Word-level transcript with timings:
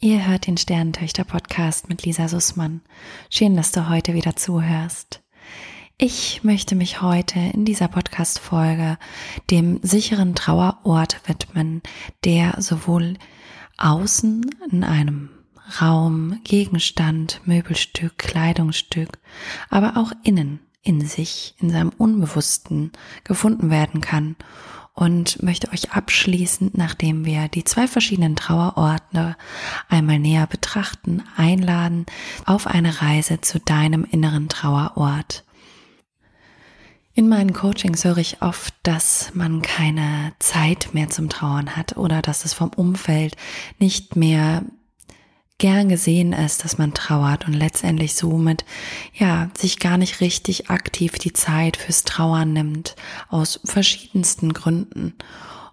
Ihr 0.00 0.28
hört 0.28 0.46
den 0.46 0.56
Sternentöchter 0.56 1.24
Podcast 1.24 1.88
mit 1.88 2.04
Lisa 2.04 2.28
Sussmann. 2.28 2.82
Schön, 3.30 3.56
dass 3.56 3.72
du 3.72 3.88
heute 3.88 4.14
wieder 4.14 4.36
zuhörst. 4.36 5.24
Ich 5.96 6.44
möchte 6.44 6.76
mich 6.76 7.02
heute 7.02 7.40
in 7.40 7.64
dieser 7.64 7.88
Podcast 7.88 8.38
Folge 8.38 8.96
dem 9.50 9.80
sicheren 9.82 10.36
Trauerort 10.36 11.28
widmen, 11.28 11.82
der 12.22 12.62
sowohl 12.62 13.14
außen 13.76 14.48
in 14.70 14.84
einem 14.84 15.30
Raum, 15.80 16.38
Gegenstand, 16.44 17.40
Möbelstück, 17.44 18.18
Kleidungsstück, 18.18 19.18
aber 19.68 19.96
auch 19.96 20.12
innen 20.22 20.60
in 20.80 21.00
sich, 21.00 21.56
in 21.58 21.70
seinem 21.70 21.90
Unbewussten 21.98 22.92
gefunden 23.24 23.68
werden 23.68 24.00
kann 24.00 24.36
und 24.98 25.40
möchte 25.44 25.72
euch 25.72 25.92
abschließend, 25.92 26.76
nachdem 26.76 27.24
wir 27.24 27.46
die 27.46 27.62
zwei 27.62 27.86
verschiedenen 27.86 28.34
Trauerorte 28.34 29.36
einmal 29.88 30.18
näher 30.18 30.48
betrachten, 30.48 31.22
einladen 31.36 32.04
auf 32.46 32.66
eine 32.66 33.00
Reise 33.00 33.40
zu 33.40 33.60
deinem 33.60 34.04
inneren 34.04 34.48
Trauerort. 34.48 35.44
In 37.14 37.28
meinen 37.28 37.52
Coachings 37.52 38.04
höre 38.04 38.18
ich 38.18 38.42
oft, 38.42 38.74
dass 38.82 39.30
man 39.34 39.62
keine 39.62 40.32
Zeit 40.40 40.88
mehr 40.94 41.08
zum 41.10 41.28
Trauern 41.28 41.76
hat 41.76 41.96
oder 41.96 42.20
dass 42.20 42.44
es 42.44 42.52
vom 42.52 42.70
Umfeld 42.70 43.36
nicht 43.78 44.16
mehr 44.16 44.64
gern 45.58 45.88
gesehen 45.88 46.32
ist, 46.32 46.64
dass 46.64 46.78
man 46.78 46.94
trauert 46.94 47.46
und 47.46 47.52
letztendlich 47.52 48.14
somit, 48.14 48.64
ja, 49.12 49.50
sich 49.58 49.80
gar 49.80 49.98
nicht 49.98 50.20
richtig 50.20 50.70
aktiv 50.70 51.18
die 51.18 51.32
Zeit 51.32 51.76
fürs 51.76 52.04
Trauern 52.04 52.52
nimmt, 52.52 52.94
aus 53.28 53.60
verschiedensten 53.64 54.52
Gründen. 54.52 55.14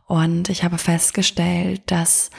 Und 0.07 0.49
ich 0.49 0.63
habe 0.63 0.77
festgestellt, 0.77 1.81
dass 1.85 2.31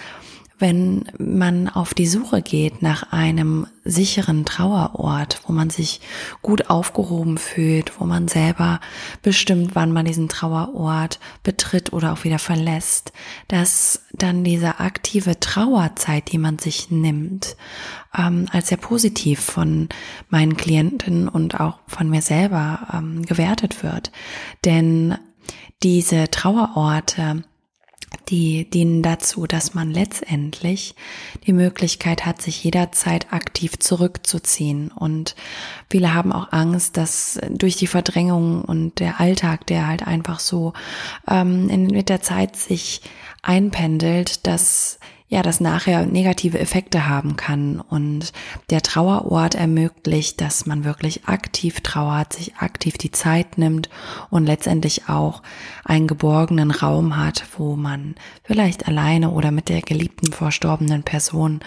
wenn 0.58 1.04
man 1.18 1.68
auf 1.68 1.92
die 1.92 2.06
Suche 2.06 2.40
geht 2.40 2.80
nach 2.80 3.12
einem 3.12 3.66
sicheren 3.84 4.44
Trauerort, 4.44 5.40
wo 5.46 5.52
man 5.52 5.68
sich 5.68 6.00
gut 6.40 6.70
aufgehoben 6.70 7.36
fühlt, 7.36 8.00
wo 8.00 8.04
man 8.04 8.26
selber 8.26 8.80
bestimmt, 9.22 9.74
wann 9.74 9.92
man 9.92 10.06
diesen 10.06 10.28
Trauerort 10.28 11.20
betritt 11.42 11.92
oder 11.92 12.12
auch 12.12 12.24
wieder 12.24 12.38
verlässt, 12.38 13.12
dass 13.48 14.02
dann 14.12 14.44
diese 14.44 14.80
aktive 14.80 15.38
Trauerzeit, 15.38 16.32
die 16.32 16.38
man 16.38 16.58
sich 16.58 16.90
nimmt, 16.90 17.56
ähm, 18.16 18.46
als 18.50 18.68
sehr 18.68 18.78
positiv 18.78 19.40
von 19.40 19.88
meinen 20.30 20.56
Klienten 20.56 21.28
und 21.28 21.60
auch 21.60 21.80
von 21.86 22.08
mir 22.08 22.22
selber 22.22 22.88
ähm, 22.94 23.26
gewertet 23.26 23.82
wird. 23.82 24.10
Denn 24.64 25.18
diese 25.82 26.30
Trauerorte, 26.30 27.44
die 28.28 28.68
dienen 28.68 29.02
dazu, 29.02 29.46
dass 29.46 29.74
man 29.74 29.90
letztendlich 29.90 30.94
die 31.46 31.52
Möglichkeit 31.52 32.26
hat, 32.26 32.42
sich 32.42 32.62
jederzeit 32.64 33.32
aktiv 33.32 33.78
zurückzuziehen. 33.78 34.90
Und 34.90 35.36
viele 35.90 36.14
haben 36.14 36.32
auch 36.32 36.52
Angst, 36.52 36.96
dass 36.96 37.38
durch 37.50 37.76
die 37.76 37.86
Verdrängung 37.86 38.62
und 38.62 38.98
der 38.98 39.20
Alltag, 39.20 39.66
der 39.66 39.86
halt 39.86 40.06
einfach 40.06 40.40
so 40.40 40.72
ähm, 41.28 41.66
mit 41.66 42.08
der 42.08 42.20
Zeit 42.20 42.56
sich 42.56 43.02
einpendelt, 43.42 44.46
dass 44.46 44.98
ja, 45.28 45.42
das 45.42 45.58
nachher 45.60 46.06
negative 46.06 46.58
Effekte 46.60 47.08
haben 47.08 47.36
kann. 47.36 47.80
Und 47.80 48.32
der 48.70 48.80
Trauerort 48.82 49.56
ermöglicht, 49.56 50.40
dass 50.40 50.66
man 50.66 50.84
wirklich 50.84 51.26
aktiv 51.26 51.80
trauert, 51.80 52.34
sich 52.34 52.56
aktiv 52.56 52.96
die 52.96 53.10
Zeit 53.10 53.58
nimmt 53.58 53.90
und 54.30 54.46
letztendlich 54.46 55.08
auch 55.08 55.42
einen 55.84 56.06
geborgenen 56.06 56.70
Raum 56.70 57.16
hat, 57.16 57.44
wo 57.58 57.74
man 57.74 58.14
vielleicht 58.44 58.86
alleine 58.86 59.30
oder 59.32 59.50
mit 59.50 59.68
der 59.68 59.82
geliebten 59.82 60.32
verstorbenen 60.32 61.02
Person 61.02 61.60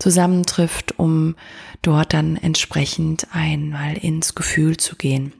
zusammentrifft, 0.00 0.98
um 0.98 1.36
dort 1.82 2.14
dann 2.14 2.36
entsprechend 2.36 3.28
einmal 3.32 3.96
ins 3.96 4.34
Gefühl 4.34 4.76
zu 4.76 4.96
gehen. 4.96 5.32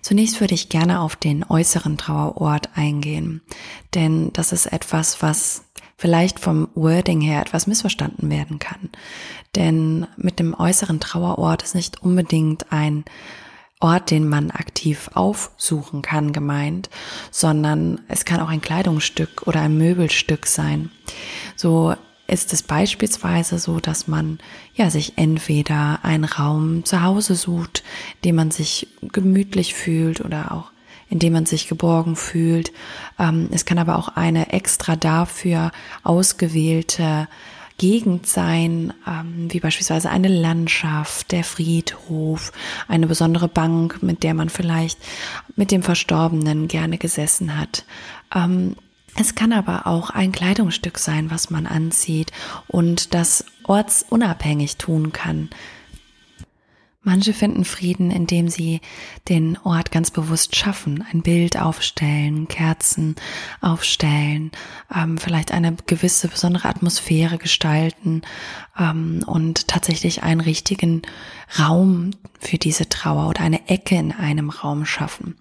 Zunächst 0.00 0.40
würde 0.40 0.54
ich 0.54 0.68
gerne 0.68 1.00
auf 1.00 1.16
den 1.16 1.42
äußeren 1.42 1.98
Trauerort 1.98 2.76
eingehen, 2.76 3.42
denn 3.94 4.32
das 4.32 4.52
ist 4.52 4.66
etwas, 4.66 5.22
was 5.22 5.65
vielleicht 5.96 6.40
vom 6.40 6.68
Wording 6.74 7.20
her 7.20 7.40
etwas 7.40 7.66
missverstanden 7.66 8.30
werden 8.30 8.58
kann. 8.58 8.90
Denn 9.54 10.06
mit 10.16 10.38
dem 10.38 10.54
äußeren 10.54 11.00
Trauerort 11.00 11.62
ist 11.62 11.74
nicht 11.74 12.02
unbedingt 12.02 12.70
ein 12.70 13.04
Ort, 13.80 14.10
den 14.10 14.28
man 14.28 14.50
aktiv 14.50 15.10
aufsuchen 15.14 16.00
kann, 16.00 16.32
gemeint, 16.32 16.88
sondern 17.30 18.00
es 18.08 18.24
kann 18.24 18.40
auch 18.40 18.48
ein 18.48 18.62
Kleidungsstück 18.62 19.46
oder 19.46 19.60
ein 19.60 19.76
Möbelstück 19.76 20.46
sein. 20.46 20.90
So 21.56 21.94
ist 22.26 22.52
es 22.52 22.62
beispielsweise 22.62 23.58
so, 23.58 23.78
dass 23.78 24.08
man 24.08 24.38
ja 24.74 24.90
sich 24.90 25.16
entweder 25.16 26.00
einen 26.02 26.24
Raum 26.24 26.84
zu 26.84 27.02
Hause 27.02 27.34
sucht, 27.34 27.84
dem 28.24 28.36
man 28.36 28.50
sich 28.50 28.88
gemütlich 29.02 29.74
fühlt 29.74 30.22
oder 30.22 30.52
auch 30.52 30.70
in 31.08 31.18
dem 31.18 31.32
man 31.32 31.46
sich 31.46 31.68
geborgen 31.68 32.16
fühlt. 32.16 32.72
Ähm, 33.18 33.48
es 33.52 33.64
kann 33.64 33.78
aber 33.78 33.96
auch 33.96 34.08
eine 34.08 34.52
extra 34.52 34.96
dafür 34.96 35.70
ausgewählte 36.02 37.28
Gegend 37.78 38.26
sein, 38.26 38.94
ähm, 39.06 39.52
wie 39.52 39.60
beispielsweise 39.60 40.08
eine 40.08 40.28
Landschaft, 40.28 41.30
der 41.32 41.44
Friedhof, 41.44 42.52
eine 42.88 43.06
besondere 43.06 43.48
Bank, 43.48 44.02
mit 44.02 44.22
der 44.22 44.32
man 44.32 44.48
vielleicht 44.48 44.98
mit 45.56 45.70
dem 45.70 45.82
Verstorbenen 45.82 46.68
gerne 46.68 46.96
gesessen 46.96 47.58
hat. 47.58 47.84
Ähm, 48.34 48.76
es 49.18 49.34
kann 49.34 49.52
aber 49.52 49.86
auch 49.86 50.10
ein 50.10 50.32
Kleidungsstück 50.32 50.98
sein, 50.98 51.30
was 51.30 51.50
man 51.50 51.66
anzieht 51.66 52.32
und 52.66 53.14
das 53.14 53.44
ortsunabhängig 53.64 54.76
tun 54.76 55.12
kann. 55.12 55.50
Manche 57.06 57.32
finden 57.32 57.64
Frieden, 57.64 58.10
indem 58.10 58.48
sie 58.48 58.80
den 59.28 59.56
Ort 59.62 59.92
ganz 59.92 60.10
bewusst 60.10 60.56
schaffen, 60.56 61.04
ein 61.12 61.22
Bild 61.22 61.56
aufstellen, 61.56 62.48
Kerzen 62.48 63.14
aufstellen, 63.60 64.50
ähm, 64.92 65.16
vielleicht 65.16 65.52
eine 65.52 65.76
gewisse 65.86 66.26
besondere 66.26 66.68
Atmosphäre 66.68 67.38
gestalten 67.38 68.22
ähm, 68.76 69.22
und 69.24 69.68
tatsächlich 69.68 70.24
einen 70.24 70.40
richtigen 70.40 71.02
Raum 71.60 72.10
für 72.40 72.58
diese 72.58 72.88
Trauer 72.88 73.28
oder 73.28 73.42
eine 73.42 73.68
Ecke 73.68 73.94
in 73.94 74.10
einem 74.10 74.50
Raum 74.50 74.84
schaffen. 74.84 75.36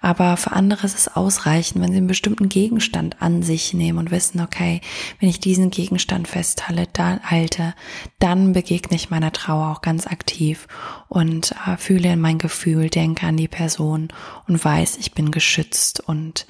Aber 0.00 0.36
für 0.36 0.52
andere 0.52 0.86
ist 0.86 0.96
es 0.96 1.08
ausreichend, 1.08 1.82
wenn 1.82 1.90
sie 1.90 1.98
einen 1.98 2.06
bestimmten 2.06 2.48
Gegenstand 2.48 3.20
an 3.20 3.42
sich 3.42 3.74
nehmen 3.74 3.98
und 3.98 4.12
wissen, 4.12 4.40
okay, 4.40 4.80
wenn 5.18 5.28
ich 5.28 5.40
diesen 5.40 5.70
Gegenstand 5.70 6.28
festhalte, 6.28 6.86
da 6.92 7.18
halte, 7.24 7.74
dann 8.20 8.52
begegne 8.52 8.96
ich 8.96 9.10
meiner 9.10 9.32
Trauer 9.32 9.72
auch 9.72 9.82
ganz 9.82 10.06
aktiv 10.06 10.68
und 11.08 11.54
äh, 11.66 11.76
fühle 11.76 12.12
in 12.12 12.20
mein 12.20 12.38
Gefühl, 12.38 12.90
denke 12.90 13.26
an 13.26 13.36
die 13.36 13.48
Person 13.48 14.08
und 14.46 14.62
weiß, 14.62 14.96
ich 14.98 15.12
bin 15.12 15.30
geschützt 15.30 16.00
und 16.00 16.46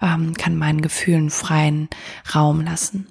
ähm, 0.00 0.34
kann 0.34 0.56
meinen 0.56 0.82
Gefühlen 0.82 1.30
freien 1.30 1.88
Raum 2.34 2.60
lassen. 2.62 3.06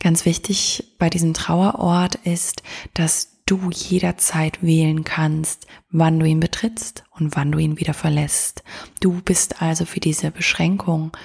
Ganz 0.00 0.24
wichtig 0.24 0.94
bei 0.98 1.08
diesem 1.08 1.34
Trauerort 1.34 2.16
ist, 2.16 2.62
dass 2.94 3.40
du 3.46 3.70
jederzeit 3.70 4.62
wählen 4.62 5.02
kannst, 5.02 5.66
wann 5.90 6.20
du 6.20 6.26
ihn 6.26 6.40
betrittst 6.40 7.04
und 7.10 7.34
wann 7.34 7.50
du 7.50 7.58
ihn 7.58 7.80
wieder 7.80 7.94
verlässt. 7.94 8.62
Du 9.00 9.20
bist 9.22 9.60
also 9.60 9.84
für 9.84 9.98
diese 9.98 10.30
Beschränkung 10.30 11.16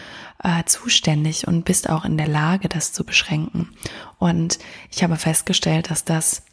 äh, 0.44 0.64
zuständig 0.66 1.48
und 1.48 1.66
bist 1.66 1.90
auch 1.90 2.04
in 2.04 2.18
der 2.18 2.28
Lage, 2.28 2.68
das 2.68 2.94
zu 2.94 3.04
beschränken. 3.04 3.70
Und 4.18 4.58
ich 4.90 5.04
habe 5.04 5.18
festgestellt, 5.18 5.92
dass 5.92 6.04
das 6.04 6.44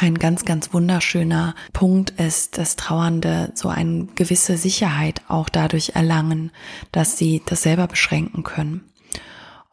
ein 0.00 0.18
ganz, 0.18 0.44
ganz 0.44 0.72
wunderschöner 0.72 1.54
Punkt 1.72 2.10
ist, 2.10 2.58
dass 2.58 2.76
Trauernde 2.76 3.52
so 3.54 3.68
eine 3.68 4.06
gewisse 4.14 4.56
Sicherheit 4.56 5.22
auch 5.28 5.48
dadurch 5.48 5.90
erlangen, 5.94 6.50
dass 6.92 7.16
sie 7.18 7.42
das 7.46 7.62
selber 7.62 7.86
beschränken 7.86 8.42
können. 8.42 8.82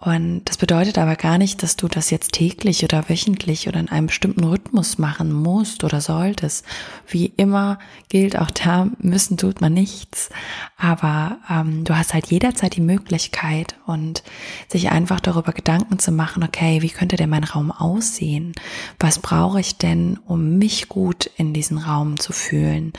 Und 0.02 0.46
das 0.46 0.58
bedeutet 0.58 0.98
aber 0.98 1.16
gar 1.16 1.38
nicht, 1.38 1.62
dass 1.62 1.76
du 1.76 1.88
das 1.88 2.10
jetzt 2.10 2.32
täglich 2.32 2.84
oder 2.84 3.08
wöchentlich 3.08 3.68
oder 3.68 3.80
in 3.80 3.90
einem 3.90 4.08
bestimmten 4.08 4.44
Rhythmus 4.44 4.98
machen 4.98 5.32
musst 5.32 5.84
oder 5.84 6.02
solltest. 6.02 6.66
Wie 7.08 7.28
immer 7.28 7.78
gilt 8.10 8.36
auch 8.36 8.50
da, 8.50 8.88
müssen 8.98 9.38
tut 9.38 9.62
man 9.62 9.76
nichts. 9.76 10.32
Aber 10.76 11.38
ähm, 11.48 11.84
du 11.84 11.96
hast 11.96 12.16
halt 12.16 12.32
jederzeit 12.32 12.76
die 12.76 12.82
Möglichkeit 12.82 13.76
und 13.86 14.24
sich 14.68 14.90
einfach 14.90 15.20
darüber 15.20 15.52
Gedanken 15.52 16.00
zu 16.00 16.12
machen, 16.12 16.42
okay, 16.42 16.82
wie 16.82 16.90
könnte 16.90 17.16
denn 17.16 17.30
mein 17.30 17.44
Raum 17.44 17.72
aussehen? 17.72 18.54
Was 19.00 19.20
brauche 19.20 19.60
ich 19.60 19.78
denn, 19.78 20.18
um 20.26 20.58
mich 20.58 20.90
gut 20.90 21.30
in 21.38 21.54
diesen 21.54 21.78
Raum 21.78 22.20
zu 22.20 22.34
fühlen? 22.34 22.92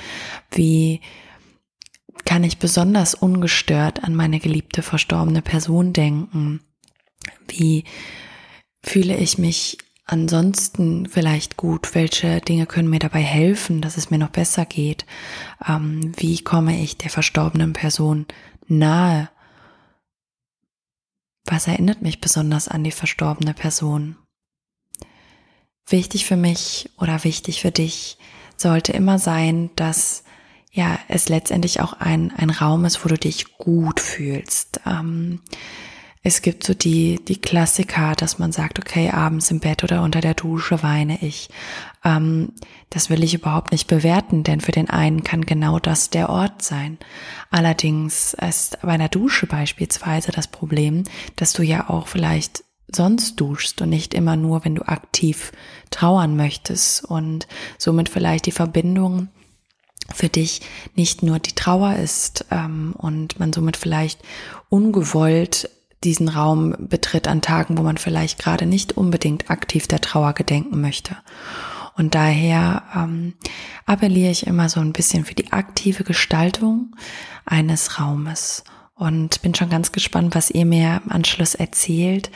Wie 0.52 1.00
kann 2.24 2.44
ich 2.44 2.58
besonders 2.58 3.16
ungestört 3.16 4.04
an 4.04 4.14
meine 4.14 4.38
geliebte 4.38 4.82
verstorbene 4.82 5.42
Person 5.42 5.92
denken? 5.92 6.60
Wie 7.48 7.84
fühle 8.82 9.16
ich 9.16 9.38
mich 9.38 9.78
ansonsten 10.04 11.06
vielleicht 11.08 11.56
gut? 11.56 11.94
Welche 11.94 12.40
Dinge 12.40 12.66
können 12.66 12.90
mir 12.90 12.98
dabei 12.98 13.22
helfen, 13.22 13.80
dass 13.80 13.96
es 13.96 14.10
mir 14.10 14.18
noch 14.18 14.30
besser 14.30 14.64
geht? 14.64 15.06
Ähm, 15.66 16.12
wie 16.16 16.42
komme 16.42 16.80
ich 16.82 16.98
der 16.98 17.10
verstorbenen 17.10 17.72
Person 17.72 18.26
nahe? 18.66 19.30
Was 21.44 21.66
erinnert 21.66 22.02
mich 22.02 22.20
besonders 22.20 22.68
an 22.68 22.84
die 22.84 22.92
verstorbene 22.92 23.54
Person? 23.54 24.16
wichtig 25.86 26.26
für 26.26 26.36
mich 26.36 26.90
oder 26.98 27.24
wichtig 27.24 27.60
für 27.60 27.70
dich 27.70 28.18
sollte 28.56 28.92
immer 28.92 29.18
sein, 29.18 29.70
dass 29.76 30.24
ja 30.70 30.98
es 31.08 31.28
letztendlich 31.28 31.80
auch 31.80 31.92
ein, 31.94 32.32
ein 32.36 32.50
Raum 32.50 32.84
ist, 32.84 33.04
wo 33.04 33.08
du 33.08 33.18
dich 33.18 33.56
gut 33.58 34.00
fühlst. 34.00 34.80
Ähm, 34.86 35.40
es 36.24 36.40
gibt 36.40 36.64
so 36.64 36.72
die, 36.72 37.20
die 37.26 37.40
Klassiker, 37.40 38.14
dass 38.14 38.38
man 38.38 38.52
sagt, 38.52 38.78
okay, 38.78 39.10
abends 39.10 39.50
im 39.50 39.58
Bett 39.58 39.82
oder 39.82 40.02
unter 40.02 40.20
der 40.20 40.34
Dusche 40.34 40.82
weine 40.82 41.20
ich. 41.20 41.50
Ähm, 42.04 42.52
das 42.90 43.10
will 43.10 43.24
ich 43.24 43.34
überhaupt 43.34 43.72
nicht 43.72 43.88
bewerten, 43.88 44.44
denn 44.44 44.60
für 44.60 44.70
den 44.70 44.88
einen 44.88 45.24
kann 45.24 45.44
genau 45.44 45.80
das 45.80 46.10
der 46.10 46.30
Ort 46.30 46.62
sein. 46.62 46.98
Allerdings 47.50 48.34
ist 48.34 48.78
bei 48.82 48.92
einer 48.92 49.08
Dusche 49.08 49.46
beispielsweise 49.46 50.30
das 50.30 50.46
Problem, 50.46 51.02
dass 51.34 51.54
du 51.54 51.62
ja 51.64 51.90
auch 51.90 52.06
vielleicht 52.06 52.62
sonst 52.94 53.40
duschst 53.40 53.82
und 53.82 53.88
nicht 53.88 54.14
immer 54.14 54.36
nur, 54.36 54.64
wenn 54.64 54.76
du 54.76 54.82
aktiv 54.82 55.50
trauern 55.90 56.36
möchtest 56.36 57.04
und 57.04 57.48
somit 57.78 58.08
vielleicht 58.08 58.46
die 58.46 58.52
Verbindung 58.52 59.28
für 60.12 60.28
dich 60.28 60.60
nicht 60.94 61.22
nur 61.22 61.38
die 61.38 61.54
Trauer 61.54 61.96
ist 61.96 62.44
ähm, 62.50 62.94
und 62.96 63.40
man 63.40 63.52
somit 63.52 63.76
vielleicht 63.76 64.20
ungewollt 64.68 65.70
diesen 66.04 66.28
Raum 66.28 66.74
betritt 66.78 67.28
an 67.28 67.42
Tagen, 67.42 67.78
wo 67.78 67.82
man 67.82 67.96
vielleicht 67.96 68.38
gerade 68.38 68.66
nicht 68.66 68.96
unbedingt 68.96 69.50
aktiv 69.50 69.86
der 69.86 70.00
Trauer 70.00 70.32
gedenken 70.32 70.80
möchte. 70.80 71.16
Und 71.96 72.14
daher 72.14 72.82
ähm, 72.94 73.34
appelliere 73.86 74.30
ich 74.30 74.46
immer 74.46 74.68
so 74.68 74.80
ein 74.80 74.92
bisschen 74.92 75.24
für 75.24 75.34
die 75.34 75.52
aktive 75.52 76.04
Gestaltung 76.04 76.96
eines 77.44 78.00
Raumes 78.00 78.64
und 78.94 79.42
bin 79.42 79.54
schon 79.54 79.68
ganz 79.68 79.92
gespannt, 79.92 80.34
was 80.34 80.50
ihr 80.50 80.64
mir 80.64 81.02
im 81.04 81.12
Anschluss 81.12 81.54
erzählt, 81.54 82.30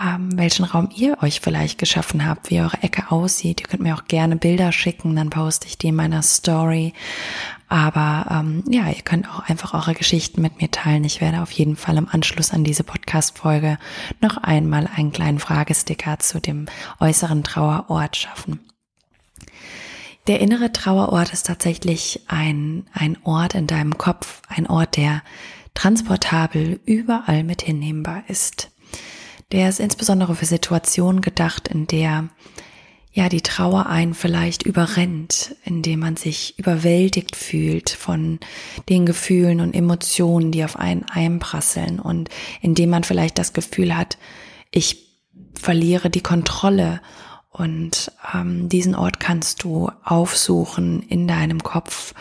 ähm, 0.00 0.36
welchen 0.38 0.64
Raum 0.64 0.88
ihr 0.94 1.18
euch 1.22 1.40
vielleicht 1.40 1.78
geschaffen 1.78 2.26
habt, 2.26 2.50
wie 2.50 2.60
eure 2.60 2.82
Ecke 2.82 3.10
aussieht. 3.10 3.60
Ihr 3.60 3.66
könnt 3.66 3.82
mir 3.82 3.94
auch 3.94 4.06
gerne 4.06 4.36
Bilder 4.36 4.72
schicken, 4.72 5.14
dann 5.14 5.30
poste 5.30 5.66
ich 5.66 5.78
die 5.78 5.88
in 5.88 5.94
meiner 5.94 6.22
Story. 6.22 6.94
Aber 7.68 8.26
ähm, 8.30 8.64
ja, 8.68 8.88
ihr 8.88 9.02
könnt 9.02 9.28
auch 9.28 9.48
einfach 9.48 9.74
eure 9.74 9.94
Geschichten 9.94 10.40
mit 10.40 10.60
mir 10.60 10.70
teilen. 10.70 11.04
Ich 11.04 11.20
werde 11.20 11.42
auf 11.42 11.52
jeden 11.52 11.76
Fall 11.76 11.96
im 11.98 12.08
Anschluss 12.08 12.52
an 12.52 12.64
diese 12.64 12.82
Podcast-Folge 12.82 13.78
noch 14.20 14.38
einmal 14.38 14.88
einen 14.94 15.12
kleinen 15.12 15.38
Fragesticker 15.38 16.18
zu 16.18 16.40
dem 16.40 16.66
äußeren 16.98 17.44
Trauerort 17.44 18.16
schaffen. 18.16 18.60
Der 20.26 20.40
innere 20.40 20.72
Trauerort 20.72 21.32
ist 21.32 21.46
tatsächlich 21.46 22.22
ein, 22.28 22.86
ein 22.92 23.18
Ort 23.24 23.54
in 23.54 23.66
deinem 23.66 23.98
Kopf, 23.98 24.42
ein 24.48 24.66
Ort, 24.66 24.96
der 24.96 25.22
transportabel 25.74 26.80
überall 26.84 27.44
mit 27.44 27.62
hinnehmbar 27.62 28.24
ist. 28.28 28.69
Der 29.52 29.68
ist 29.68 29.80
insbesondere 29.80 30.34
für 30.34 30.46
Situationen 30.46 31.20
gedacht, 31.20 31.68
in 31.68 31.86
der 31.86 32.28
ja 33.12 33.28
die 33.28 33.40
Trauer 33.40 33.86
einen 33.86 34.14
vielleicht 34.14 34.62
überrennt, 34.62 35.56
indem 35.64 36.00
man 36.00 36.16
sich 36.16 36.56
überwältigt 36.58 37.34
fühlt 37.34 37.90
von 37.90 38.38
den 38.88 39.04
Gefühlen 39.04 39.60
und 39.60 39.74
Emotionen, 39.74 40.52
die 40.52 40.64
auf 40.64 40.76
einen 40.76 41.04
einprasseln 41.04 41.98
und 41.98 42.28
indem 42.60 42.90
man 42.90 43.02
vielleicht 43.02 43.38
das 43.38 43.52
Gefühl 43.52 43.96
hat, 43.96 44.16
ich 44.70 45.08
verliere 45.54 46.08
die 46.08 46.22
Kontrolle 46.22 47.00
und 47.50 48.12
ähm, 48.32 48.68
diesen 48.68 48.94
Ort 48.94 49.18
kannst 49.18 49.64
du 49.64 49.90
aufsuchen 50.04 51.02
in 51.02 51.26
deinem 51.26 51.64
Kopf 51.64 52.14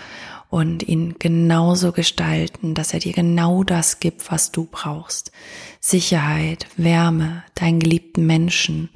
und 0.49 0.83
ihn 0.83 1.15
genauso 1.19 1.91
gestalten, 1.91 2.73
dass 2.73 2.93
er 2.93 2.99
dir 2.99 3.13
genau 3.13 3.63
das 3.63 3.99
gibt, 3.99 4.31
was 4.31 4.51
du 4.51 4.67
brauchst. 4.69 5.31
Sicherheit, 5.79 6.65
Wärme, 6.75 7.43
deinen 7.53 7.79
geliebten 7.79 8.25
Menschen, 8.25 8.89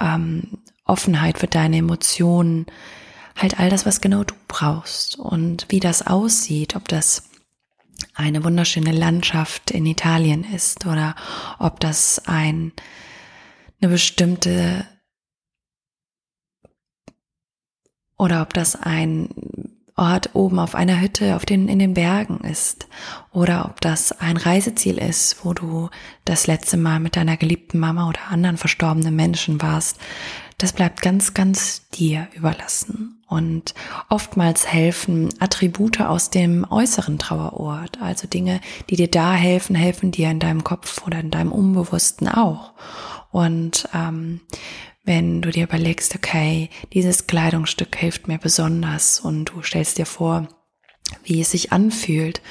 ähm, 0.00 0.58
Offenheit 0.84 1.38
für 1.38 1.48
deine 1.48 1.78
Emotionen, 1.78 2.66
halt 3.36 3.60
all 3.60 3.68
das, 3.68 3.84
was 3.84 4.00
genau 4.00 4.24
du 4.24 4.34
brauchst 4.48 5.18
und 5.18 5.66
wie 5.68 5.80
das 5.80 6.06
aussieht, 6.06 6.74
ob 6.76 6.88
das 6.88 7.28
eine 8.14 8.44
wunderschöne 8.44 8.92
Landschaft 8.92 9.70
in 9.70 9.84
Italien 9.84 10.44
ist 10.44 10.86
oder 10.86 11.14
ob 11.58 11.80
das 11.80 12.22
ein, 12.26 12.72
eine 13.80 13.90
bestimmte 13.90 14.86
oder 18.18 18.40
ob 18.40 18.54
das 18.54 18.76
ein 18.76 19.28
Ort 19.96 20.34
oben 20.34 20.58
auf 20.58 20.74
einer 20.74 21.00
Hütte 21.00 21.36
auf 21.36 21.46
den, 21.46 21.68
in 21.68 21.78
den 21.78 21.94
Bergen 21.94 22.40
ist 22.40 22.86
oder 23.32 23.64
ob 23.64 23.80
das 23.80 24.12
ein 24.12 24.36
Reiseziel 24.36 24.98
ist, 24.98 25.44
wo 25.44 25.54
du 25.54 25.88
das 26.26 26.46
letzte 26.46 26.76
Mal 26.76 27.00
mit 27.00 27.16
deiner 27.16 27.38
geliebten 27.38 27.78
Mama 27.78 28.08
oder 28.08 28.20
anderen 28.30 28.58
verstorbenen 28.58 29.16
Menschen 29.16 29.62
warst. 29.62 29.98
Das 30.58 30.72
bleibt 30.72 31.00
ganz, 31.00 31.32
ganz 31.32 31.88
dir 31.90 32.28
überlassen. 32.34 33.22
Und 33.26 33.74
oftmals 34.08 34.66
helfen 34.66 35.30
Attribute 35.40 36.00
aus 36.00 36.30
dem 36.30 36.66
äußeren 36.70 37.18
Trauerort, 37.18 38.00
also 38.00 38.28
Dinge, 38.28 38.60
die 38.88 38.96
dir 38.96 39.10
da 39.10 39.32
helfen, 39.32 39.74
helfen 39.74 40.12
dir 40.12 40.30
in 40.30 40.40
deinem 40.40 40.62
Kopf 40.62 41.06
oder 41.06 41.20
in 41.20 41.30
deinem 41.30 41.52
Unbewussten 41.52 42.28
auch. 42.28 42.72
Und 43.32 43.88
ähm, 43.94 44.40
wenn 45.06 45.40
du 45.40 45.50
dir 45.50 45.64
überlegst, 45.64 46.14
okay, 46.14 46.68
dieses 46.92 47.26
Kleidungsstück 47.26 47.96
hilft 47.96 48.28
mir 48.28 48.38
besonders 48.38 49.20
und 49.20 49.46
du 49.46 49.62
stellst 49.62 49.98
dir 49.98 50.06
vor, 50.06 50.48
wie 51.24 51.40
es 51.40 51.52
sich 51.52 51.72
anfühlt, 51.72 52.42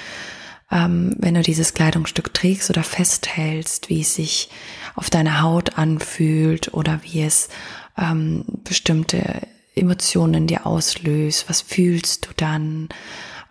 ähm, 0.71 1.15
wenn 1.19 1.35
du 1.35 1.41
dieses 1.41 1.73
Kleidungsstück 1.73 2.33
trägst 2.33 2.69
oder 2.69 2.83
festhältst, 2.83 3.89
wie 3.89 4.01
es 4.01 4.15
sich 4.15 4.49
auf 4.95 5.09
deiner 5.09 5.41
Haut 5.41 5.77
anfühlt 5.77 6.73
oder 6.73 7.01
wie 7.03 7.21
es 7.21 7.49
ähm, 7.97 8.45
bestimmte 8.63 9.41
Emotionen 9.75 10.33
in 10.33 10.47
dir 10.47 10.65
auslöst, 10.65 11.49
was 11.49 11.61
fühlst 11.61 12.27
du 12.27 12.29
dann? 12.37 12.89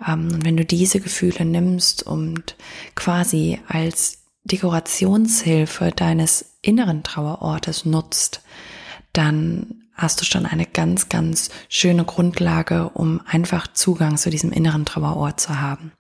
Ähm, 0.07 0.33
und 0.33 0.45
wenn 0.45 0.57
du 0.57 0.65
diese 0.65 1.01
Gefühle 1.01 1.45
nimmst 1.45 2.03
und 2.03 2.57
quasi 2.95 3.61
als 3.69 4.19
Dekorationshilfe 4.45 5.93
deines 5.95 6.57
inneren 6.63 7.03
Trauerortes 7.03 7.85
nutzt, 7.85 8.43
dann 9.15 9.85
hast 9.95 10.21
du 10.21 10.25
schon 10.25 10.45
eine 10.45 10.67
ganz, 10.67 11.09
ganz 11.09 11.51
schöne 11.69 12.05
Grundlage, 12.05 12.91
um 12.91 13.21
einfach 13.27 13.67
Zugang 13.69 14.17
zu 14.17 14.29
diesem 14.29 14.53
inneren 14.53 14.85
Trauerort 14.85 15.41
zu 15.41 15.61
haben. 15.61 15.93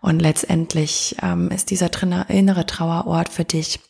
Und 0.00 0.20
letztendlich 0.20 1.16
ähm, 1.22 1.50
ist 1.50 1.70
dieser 1.70 1.90
innere 2.28 2.66
Trauerort 2.66 3.28
für 3.28 3.44
dich 3.44 3.80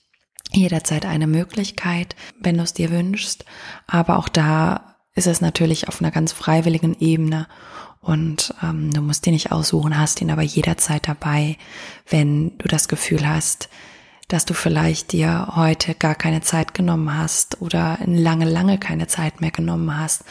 jederzeit 0.53 1.05
eine 1.05 1.27
Möglichkeit, 1.27 2.15
wenn 2.41 2.57
du 2.57 2.63
es 2.63 2.73
dir 2.73 2.91
wünschst. 2.91 3.45
Aber 3.87 4.17
auch 4.17 4.29
da 4.29 4.97
ist 5.15 5.27
es 5.27 5.41
natürlich 5.41 5.89
auf 5.89 6.01
einer 6.01 6.13
ganz 6.13 6.33
freiwilligen 6.33 6.97
Ebene 7.01 7.49
und 8.01 8.55
ähm, 8.63 8.93
du 8.93 9.01
musst 9.01 9.27
ihn 9.27 9.33
nicht 9.33 9.51
aussuchen, 9.51 9.99
hast 9.99 10.21
ihn 10.21 10.31
aber 10.31 10.43
jederzeit 10.43 11.09
dabei, 11.09 11.57
wenn 12.09 12.57
du 12.59 12.69
das 12.69 12.87
Gefühl 12.87 13.29
hast, 13.29 13.69
dass 14.29 14.45
du 14.45 14.55
vielleicht 14.55 15.13
dir 15.13 15.53
heute 15.55 15.95
gar 15.95 16.15
keine 16.15 16.41
Zeit 16.41 16.75
genommen 16.75 17.17
hast 17.17 17.61
oder 17.63 17.99
lange, 18.05 18.45
lange 18.45 18.79
keine 18.79 19.07
Zeit 19.07 19.41
mehr 19.41 19.53
genommen 19.53 19.97
hast 19.97 20.25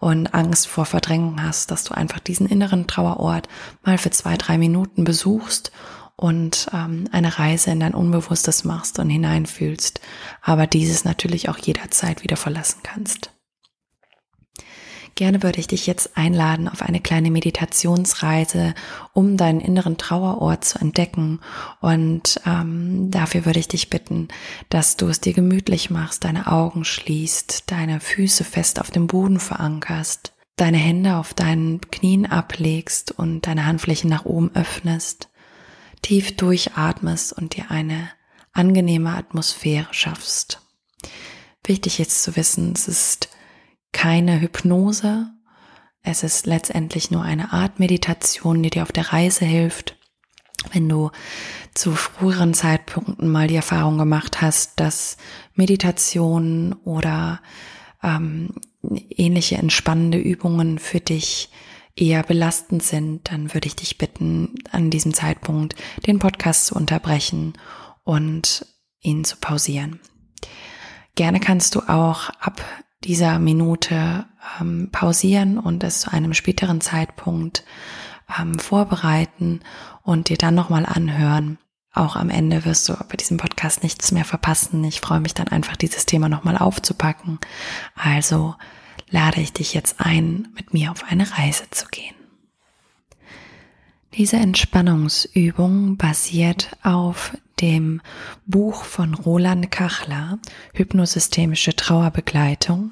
und 0.00 0.34
Angst 0.34 0.66
vor 0.66 0.86
Verdrängung 0.86 1.42
hast, 1.42 1.70
dass 1.70 1.84
du 1.84 1.94
einfach 1.94 2.20
diesen 2.20 2.46
inneren 2.46 2.86
Trauerort 2.86 3.48
mal 3.84 3.98
für 3.98 4.10
zwei, 4.10 4.36
drei 4.36 4.56
Minuten 4.56 5.04
besuchst 5.04 5.72
und 6.16 6.68
ähm, 6.72 7.08
eine 7.12 7.38
Reise 7.38 7.72
in 7.72 7.80
dein 7.80 7.94
Unbewusstes 7.94 8.64
machst 8.64 8.98
und 8.98 9.10
hineinfühlst, 9.10 10.00
aber 10.40 10.66
dieses 10.66 11.04
natürlich 11.04 11.48
auch 11.48 11.58
jederzeit 11.58 12.22
wieder 12.22 12.36
verlassen 12.36 12.80
kannst. 12.82 13.31
Gerne 15.14 15.42
würde 15.42 15.60
ich 15.60 15.66
dich 15.66 15.86
jetzt 15.86 16.16
einladen 16.16 16.68
auf 16.68 16.80
eine 16.80 17.00
kleine 17.00 17.30
Meditationsreise, 17.30 18.74
um 19.12 19.36
deinen 19.36 19.60
inneren 19.60 19.98
Trauerort 19.98 20.64
zu 20.64 20.78
entdecken. 20.78 21.40
Und 21.80 22.40
ähm, 22.46 23.10
dafür 23.10 23.44
würde 23.44 23.58
ich 23.58 23.68
dich 23.68 23.90
bitten, 23.90 24.28
dass 24.70 24.96
du 24.96 25.08
es 25.08 25.20
dir 25.20 25.34
gemütlich 25.34 25.90
machst, 25.90 26.24
deine 26.24 26.46
Augen 26.46 26.84
schließt, 26.84 27.70
deine 27.70 28.00
Füße 28.00 28.44
fest 28.44 28.80
auf 28.80 28.90
dem 28.90 29.06
Boden 29.06 29.38
verankerst, 29.38 30.32
deine 30.56 30.78
Hände 30.78 31.16
auf 31.16 31.34
deinen 31.34 31.80
Knien 31.90 32.24
ablegst 32.24 33.12
und 33.12 33.46
deine 33.46 33.66
Handflächen 33.66 34.08
nach 34.08 34.24
oben 34.24 34.50
öffnest, 34.54 35.28
tief 36.00 36.36
durchatmest 36.36 37.34
und 37.34 37.56
dir 37.56 37.70
eine 37.70 38.08
angenehme 38.54 39.14
Atmosphäre 39.14 39.88
schaffst. 39.90 40.60
Wichtig 41.64 41.98
jetzt 41.98 42.22
zu 42.22 42.34
wissen, 42.34 42.72
es 42.74 42.88
ist 42.88 43.28
keine 43.92 44.40
Hypnose. 44.40 45.28
Es 46.02 46.22
ist 46.22 46.46
letztendlich 46.46 47.10
nur 47.10 47.22
eine 47.22 47.52
Art 47.52 47.78
Meditation, 47.78 48.62
die 48.62 48.70
dir 48.70 48.82
auf 48.82 48.92
der 48.92 49.12
Reise 49.12 49.44
hilft. 49.44 49.96
Wenn 50.72 50.88
du 50.88 51.10
zu 51.74 51.92
früheren 51.92 52.54
Zeitpunkten 52.54 53.28
mal 53.28 53.48
die 53.48 53.56
Erfahrung 53.56 53.98
gemacht 53.98 54.40
hast, 54.40 54.78
dass 54.78 55.16
Meditation 55.54 56.74
oder 56.84 57.40
ähm, 58.02 58.54
ähnliche 59.10 59.56
entspannende 59.56 60.18
Übungen 60.18 60.78
für 60.78 61.00
dich 61.00 61.50
eher 61.96 62.22
belastend 62.22 62.82
sind, 62.82 63.30
dann 63.30 63.52
würde 63.54 63.66
ich 63.66 63.76
dich 63.76 63.98
bitten, 63.98 64.54
an 64.70 64.90
diesem 64.90 65.14
Zeitpunkt 65.14 65.74
den 66.06 66.18
Podcast 66.18 66.66
zu 66.66 66.74
unterbrechen 66.74 67.54
und 68.04 68.66
ihn 69.00 69.24
zu 69.24 69.36
pausieren. 69.36 70.00
Gerne 71.14 71.40
kannst 71.40 71.74
du 71.74 71.80
auch 71.80 72.30
ab 72.30 72.64
dieser 73.04 73.38
Minute 73.38 74.26
ähm, 74.60 74.88
pausieren 74.90 75.58
und 75.58 75.84
es 75.84 76.00
zu 76.00 76.12
einem 76.12 76.34
späteren 76.34 76.80
Zeitpunkt 76.80 77.64
ähm, 78.38 78.58
vorbereiten 78.58 79.60
und 80.02 80.28
dir 80.28 80.36
dann 80.36 80.54
nochmal 80.54 80.86
anhören. 80.86 81.58
Auch 81.94 82.16
am 82.16 82.30
Ende 82.30 82.64
wirst 82.64 82.88
du 82.88 82.94
bei 83.08 83.16
diesem 83.16 83.36
Podcast 83.36 83.82
nichts 83.82 84.12
mehr 84.12 84.24
verpassen. 84.24 84.82
Ich 84.84 85.00
freue 85.00 85.20
mich 85.20 85.34
dann 85.34 85.48
einfach, 85.48 85.76
dieses 85.76 86.06
Thema 86.06 86.28
nochmal 86.28 86.56
aufzupacken. 86.56 87.38
Also 87.94 88.54
lade 89.10 89.40
ich 89.40 89.52
dich 89.52 89.74
jetzt 89.74 89.96
ein, 89.98 90.48
mit 90.54 90.72
mir 90.72 90.90
auf 90.90 91.04
eine 91.04 91.30
Reise 91.38 91.64
zu 91.70 91.86
gehen. 91.88 92.14
Diese 94.14 94.36
Entspannungsübung 94.36 95.96
basiert 95.96 96.76
auf 96.82 97.36
dem 97.62 98.02
Buch 98.44 98.84
von 98.84 99.14
Roland 99.14 99.70
Kachler, 99.70 100.38
Hypnosystemische 100.74 101.74
Trauerbegleitung 101.74 102.90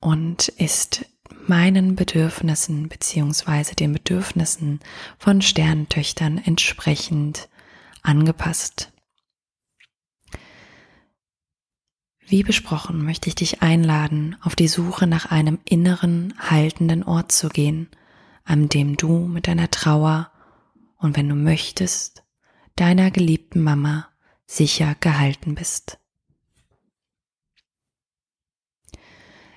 und 0.00 0.48
ist 0.48 1.06
meinen 1.46 1.94
Bedürfnissen 1.94 2.88
beziehungsweise 2.88 3.76
den 3.76 3.92
Bedürfnissen 3.92 4.80
von 5.18 5.40
Sternentöchtern 5.40 6.38
entsprechend 6.38 7.48
angepasst. 8.02 8.92
Wie 12.28 12.42
besprochen 12.42 13.04
möchte 13.04 13.28
ich 13.28 13.36
dich 13.36 13.62
einladen, 13.62 14.36
auf 14.42 14.56
die 14.56 14.66
Suche 14.66 15.06
nach 15.06 15.26
einem 15.26 15.60
inneren, 15.64 16.34
haltenden 16.40 17.04
Ort 17.04 17.30
zu 17.30 17.48
gehen, 17.48 17.88
an 18.42 18.68
dem 18.68 18.96
du 18.96 19.26
mit 19.26 19.46
deiner 19.46 19.70
Trauer 19.70 20.32
und 20.98 21.16
wenn 21.16 21.28
du 21.28 21.36
möchtest, 21.36 22.25
deiner 22.76 23.10
geliebten 23.10 23.62
Mama 23.62 24.08
sicher 24.46 24.94
gehalten 25.00 25.54
bist. 25.54 25.98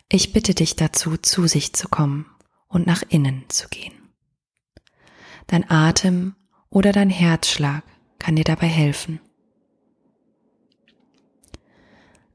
Ich 0.09 0.33
bitte 0.33 0.55
dich 0.55 0.75
dazu, 0.75 1.17
zu 1.17 1.45
sich 1.45 1.73
zu 1.73 1.87
kommen 1.87 2.25
und 2.67 2.87
nach 2.87 3.03
innen 3.09 3.47
zu 3.49 3.67
gehen. 3.67 3.93
Dein 5.45 5.69
Atem 5.69 6.35
oder 6.69 6.91
dein 6.91 7.09
Herzschlag 7.09 7.83
kann 8.17 8.35
dir 8.35 8.43
dabei 8.43 8.67
helfen. 8.67 9.19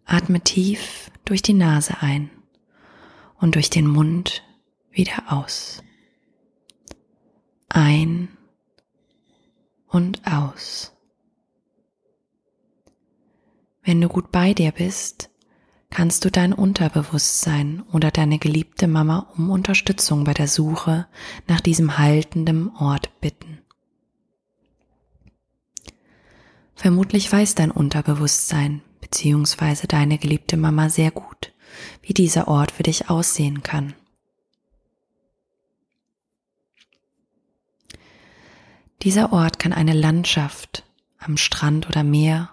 Atme 0.04 0.40
tief 0.40 1.10
durch 1.24 1.42
die 1.42 1.54
Nase 1.54 1.96
ein 2.00 2.30
und 3.38 3.54
durch 3.56 3.70
den 3.70 3.86
Mund 3.86 4.44
wieder 4.90 5.32
aus. 5.32 5.82
Ein 7.68 8.28
und 9.94 10.26
aus. 10.26 10.92
Wenn 13.84 14.00
du 14.00 14.08
gut 14.08 14.32
bei 14.32 14.52
dir 14.52 14.72
bist, 14.72 15.30
kannst 15.88 16.24
du 16.24 16.30
dein 16.30 16.52
Unterbewusstsein 16.52 17.84
oder 17.92 18.10
deine 18.10 18.38
geliebte 18.38 18.88
Mama 18.88 19.32
um 19.36 19.50
Unterstützung 19.50 20.24
bei 20.24 20.34
der 20.34 20.48
Suche 20.48 21.06
nach 21.46 21.60
diesem 21.60 21.96
haltenden 21.96 22.74
Ort 22.74 23.20
bitten. 23.20 23.58
Vermutlich 26.74 27.32
weiß 27.32 27.54
dein 27.54 27.70
Unterbewusstsein 27.70 28.82
bzw. 29.00 29.86
deine 29.86 30.18
geliebte 30.18 30.56
Mama 30.56 30.88
sehr 30.88 31.12
gut, 31.12 31.52
wie 32.02 32.14
dieser 32.14 32.48
Ort 32.48 32.72
für 32.72 32.82
dich 32.82 33.10
aussehen 33.10 33.62
kann. 33.62 33.94
Dieser 39.04 39.34
Ort 39.34 39.58
kann 39.58 39.74
eine 39.74 39.92
Landschaft 39.92 40.82
am 41.18 41.36
Strand 41.36 41.86
oder 41.86 42.02
Meer, 42.02 42.48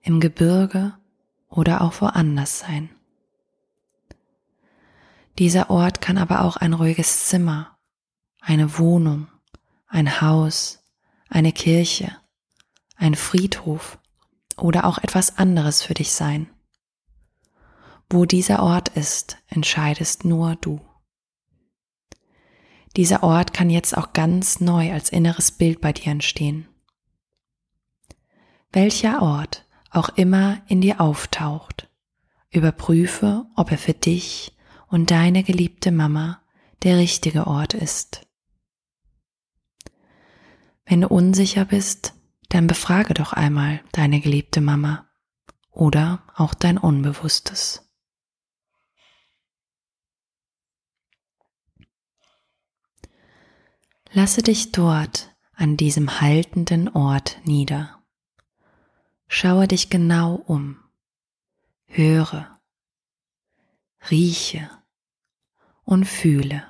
im 0.00 0.18
Gebirge 0.18 0.94
oder 1.50 1.82
auch 1.82 2.00
woanders 2.00 2.60
sein. 2.60 2.88
Dieser 5.38 5.68
Ort 5.68 6.00
kann 6.00 6.16
aber 6.16 6.40
auch 6.40 6.56
ein 6.56 6.72
ruhiges 6.72 7.26
Zimmer, 7.26 7.76
eine 8.40 8.78
Wohnung, 8.78 9.28
ein 9.86 10.22
Haus, 10.22 10.82
eine 11.28 11.52
Kirche, 11.52 12.16
ein 12.96 13.14
Friedhof 13.14 13.98
oder 14.56 14.86
auch 14.86 14.96
etwas 14.96 15.36
anderes 15.36 15.82
für 15.82 15.92
dich 15.92 16.12
sein. 16.12 16.48
Wo 18.08 18.24
dieser 18.24 18.62
Ort 18.62 18.88
ist, 18.88 19.36
entscheidest 19.48 20.24
nur 20.24 20.56
du. 20.56 20.80
Dieser 22.96 23.22
Ort 23.22 23.52
kann 23.52 23.70
jetzt 23.70 23.96
auch 23.96 24.12
ganz 24.12 24.60
neu 24.60 24.92
als 24.92 25.10
inneres 25.10 25.50
Bild 25.50 25.80
bei 25.80 25.92
dir 25.92 26.12
entstehen. 26.12 26.68
Welcher 28.72 29.22
Ort 29.22 29.64
auch 29.90 30.10
immer 30.10 30.62
in 30.66 30.80
dir 30.80 31.00
auftaucht. 31.00 31.88
Überprüfe, 32.50 33.46
ob 33.56 33.70
er 33.70 33.78
für 33.78 33.94
dich 33.94 34.56
und 34.88 35.10
deine 35.10 35.42
geliebte 35.42 35.92
Mama 35.92 36.40
der 36.82 36.98
richtige 36.98 37.46
Ort 37.46 37.74
ist. 37.74 38.26
Wenn 40.84 41.00
du 41.00 41.08
unsicher 41.08 41.64
bist, 41.64 42.14
dann 42.48 42.66
befrage 42.66 43.14
doch 43.14 43.32
einmal 43.32 43.80
deine 43.92 44.20
geliebte 44.20 44.60
Mama 44.60 45.06
oder 45.70 46.22
auch 46.36 46.54
dein 46.54 46.78
Unbewusstes. 46.78 47.83
Lasse 54.16 54.42
dich 54.42 54.70
dort 54.70 55.34
an 55.54 55.76
diesem 55.76 56.20
haltenden 56.20 56.88
Ort 56.88 57.40
nieder. 57.42 58.00
Schaue 59.26 59.66
dich 59.66 59.90
genau 59.90 60.36
um, 60.36 60.76
höre, 61.86 62.60
rieche 64.12 64.70
und 65.82 66.04
fühle, 66.04 66.62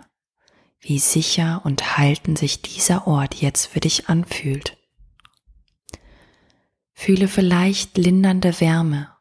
wie 0.81 0.99
sicher 0.99 1.61
und 1.67 1.99
halten 1.99 2.35
sich 2.35 2.63
dieser 2.63 3.07
Ort 3.07 3.35
jetzt 3.35 3.67
für 3.67 3.81
dich 3.81 4.09
anfühlt. 4.09 4.79
Fühle 6.95 7.29
vielleicht 7.29 7.99
lindernde 7.99 8.59
Wärme 8.59 9.15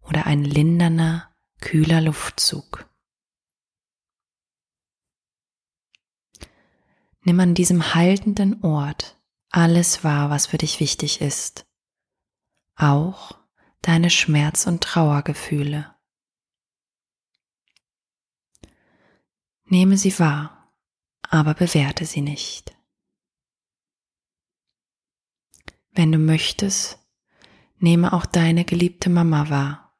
oder 0.00 0.24
ein 0.24 0.44
lindernder, 0.44 1.28
kühler 1.60 2.00
Luftzug. 2.00 2.83
Nimm 7.24 7.40
an 7.40 7.54
diesem 7.54 7.94
haltenden 7.94 8.62
Ort 8.62 9.18
alles 9.50 10.04
wahr, 10.04 10.30
was 10.30 10.46
für 10.46 10.58
dich 10.58 10.80
wichtig 10.80 11.20
ist 11.20 11.66
auch 12.76 13.38
deine 13.82 14.10
Schmerz- 14.10 14.66
und 14.66 14.82
Trauergefühle. 14.82 15.94
Nehme 19.66 19.96
sie 19.96 20.18
wahr, 20.18 20.72
aber 21.22 21.54
bewerte 21.54 22.04
sie 22.04 22.20
nicht. 22.20 22.76
Wenn 25.90 26.12
du 26.12 26.18
möchtest, 26.18 26.98
nehme 27.78 28.12
auch 28.12 28.26
deine 28.26 28.64
geliebte 28.64 29.10
Mama 29.10 29.48
wahr, 29.48 29.96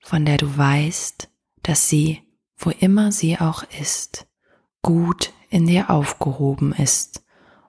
von 0.00 0.24
der 0.24 0.38
du 0.38 0.56
weißt, 0.56 1.28
dass 1.62 1.88
sie, 1.88 2.22
wo 2.56 2.70
immer 2.70 3.12
sie 3.12 3.38
auch 3.38 3.62
ist, 3.80 4.27
gut 4.88 5.34
in 5.50 5.66
dir 5.66 5.90
aufgehoben 5.90 6.72
ist 6.72 7.22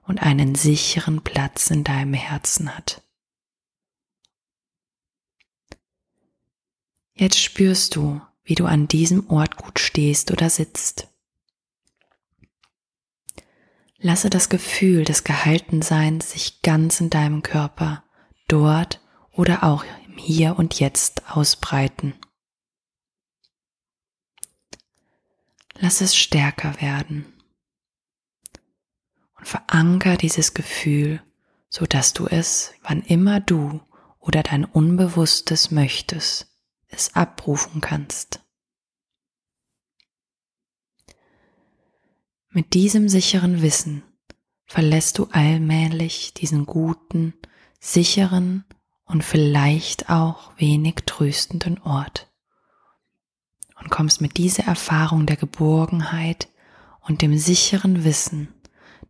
und 0.06 0.22
einen 0.22 0.54
sicheren 0.54 1.20
Platz 1.20 1.70
in 1.70 1.84
deinem 1.84 2.14
Herzen 2.14 2.74
hat. 2.74 3.02
Jetzt 7.12 7.38
spürst 7.38 7.94
du, 7.94 8.22
wie 8.42 8.54
du 8.54 8.64
an 8.64 8.88
diesem 8.88 9.28
Ort 9.28 9.58
gut 9.58 9.78
stehst 9.78 10.30
oder 10.30 10.48
sitzt. 10.48 11.08
Lasse 13.98 14.30
das 14.30 14.48
Gefühl 14.48 15.04
des 15.04 15.22
Gehaltenseins 15.22 16.30
sich 16.30 16.62
ganz 16.62 17.02
in 17.02 17.10
deinem 17.10 17.42
Körper, 17.42 18.02
dort 18.48 19.02
oder 19.32 19.62
auch 19.62 19.84
im 20.06 20.16
Hier 20.16 20.58
und 20.58 20.80
Jetzt 20.80 21.28
ausbreiten. 21.28 22.14
Lass 25.82 26.02
es 26.02 26.14
stärker 26.14 26.78
werden 26.82 27.24
und 29.38 29.48
veranker 29.48 30.18
dieses 30.18 30.52
Gefühl, 30.52 31.22
so 31.70 31.86
dass 31.86 32.12
du 32.12 32.26
es, 32.26 32.74
wann 32.82 33.00
immer 33.00 33.40
du 33.40 33.80
oder 34.18 34.42
dein 34.42 34.66
Unbewusstes 34.66 35.70
möchtest, 35.70 36.54
es 36.88 37.14
abrufen 37.14 37.80
kannst. 37.80 38.40
Mit 42.50 42.74
diesem 42.74 43.08
sicheren 43.08 43.62
Wissen 43.62 44.02
verlässt 44.66 45.16
du 45.16 45.28
allmählich 45.32 46.34
diesen 46.34 46.66
guten, 46.66 47.32
sicheren 47.78 48.66
und 49.04 49.24
vielleicht 49.24 50.10
auch 50.10 50.52
wenig 50.58 50.96
tröstenden 51.06 51.80
Ort 51.80 52.29
und 53.80 53.90
kommst 53.90 54.20
mit 54.20 54.36
dieser 54.36 54.64
Erfahrung 54.64 55.26
der 55.26 55.36
Geborgenheit 55.36 56.48
und 57.00 57.22
dem 57.22 57.36
sicheren 57.36 58.04
Wissen, 58.04 58.54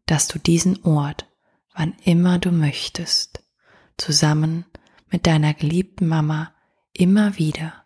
dass 0.07 0.29
du 0.29 0.39
diesen 0.39 0.83
Ort, 0.85 1.27
wann 1.75 1.95
immer 2.05 2.39
du 2.39 2.53
möchtest, 2.53 3.45
zusammen 3.97 4.65
mit 5.11 5.27
deiner 5.27 5.55
geliebten 5.55 6.07
Mama 6.07 6.55
immer 6.93 7.37
wieder 7.37 7.85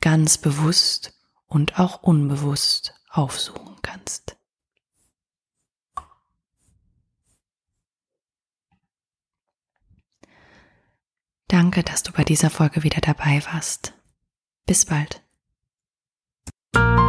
ganz 0.00 0.38
bewusst 0.38 1.14
und 1.46 1.78
auch 1.78 2.02
unbewusst 2.02 2.94
aufsuchen 3.10 3.76
kannst. 3.82 4.36
Danke, 11.48 11.82
dass 11.82 12.02
du 12.02 12.12
bei 12.12 12.24
dieser 12.24 12.50
Folge 12.50 12.82
wieder 12.82 13.00
dabei 13.00 13.42
warst. 13.52 13.94
Bis 14.66 14.84
bald. 14.84 15.25
thank 16.76 17.00
you 17.00 17.05